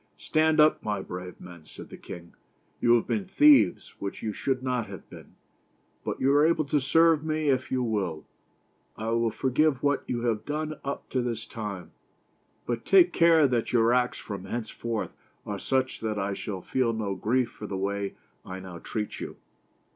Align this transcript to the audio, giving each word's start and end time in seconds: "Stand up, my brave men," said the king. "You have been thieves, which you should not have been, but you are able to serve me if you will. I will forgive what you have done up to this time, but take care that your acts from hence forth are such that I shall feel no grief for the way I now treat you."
"Stand 0.17 0.59
up, 0.59 0.81
my 0.81 0.99
brave 0.99 1.39
men," 1.39 1.63
said 1.63 1.89
the 1.91 1.95
king. 1.95 2.33
"You 2.79 2.95
have 2.95 3.05
been 3.05 3.25
thieves, 3.27 3.93
which 3.99 4.23
you 4.23 4.33
should 4.33 4.63
not 4.63 4.87
have 4.87 5.07
been, 5.11 5.35
but 6.03 6.19
you 6.19 6.33
are 6.33 6.43
able 6.43 6.65
to 6.65 6.79
serve 6.81 7.23
me 7.23 7.49
if 7.49 7.71
you 7.71 7.83
will. 7.83 8.25
I 8.97 9.09
will 9.09 9.29
forgive 9.29 9.83
what 9.83 10.03
you 10.07 10.21
have 10.23 10.43
done 10.43 10.79
up 10.83 11.07
to 11.09 11.21
this 11.21 11.45
time, 11.45 11.91
but 12.65 12.83
take 12.83 13.13
care 13.13 13.47
that 13.49 13.73
your 13.73 13.93
acts 13.93 14.17
from 14.17 14.45
hence 14.45 14.71
forth 14.71 15.11
are 15.45 15.59
such 15.59 15.99
that 15.99 16.17
I 16.17 16.33
shall 16.33 16.61
feel 16.63 16.93
no 16.93 17.13
grief 17.13 17.51
for 17.51 17.67
the 17.67 17.77
way 17.77 18.15
I 18.43 18.59
now 18.59 18.79
treat 18.79 19.19
you." 19.19 19.35